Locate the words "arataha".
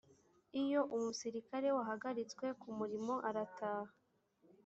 3.29-3.93